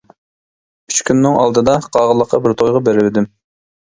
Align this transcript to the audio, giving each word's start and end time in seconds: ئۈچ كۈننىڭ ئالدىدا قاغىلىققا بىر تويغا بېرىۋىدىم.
ئۈچ 0.93 1.01
كۈننىڭ 1.09 1.37
ئالدىدا 1.41 1.75
قاغىلىققا 1.99 2.41
بىر 2.47 2.57
تويغا 2.63 2.83
بېرىۋىدىم. 2.89 3.29